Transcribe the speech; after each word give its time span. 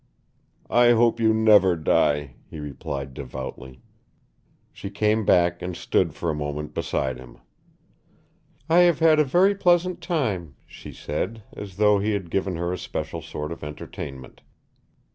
"I 0.71 0.93
hope 0.93 1.19
you 1.19 1.31
never 1.31 1.75
die," 1.75 2.33
he 2.49 2.59
replied 2.59 3.13
devoutly. 3.13 3.83
She 4.73 4.89
came 4.89 5.25
back 5.25 5.61
and 5.61 5.77
stood 5.77 6.15
for 6.15 6.31
a 6.31 6.33
moment 6.33 6.73
beside 6.73 7.19
him. 7.19 7.37
"I 8.67 8.77
have 8.79 8.97
had 8.97 9.19
a 9.19 9.23
very 9.23 9.53
pleasant 9.53 10.01
time," 10.01 10.55
she 10.65 10.91
said, 10.91 11.43
as 11.55 11.77
though 11.77 11.99
he 11.99 12.13
had 12.13 12.31
given 12.31 12.55
her 12.55 12.73
a 12.73 12.79
special 12.79 13.21
sort 13.21 13.51
of 13.51 13.63
entertainment. 13.63 14.41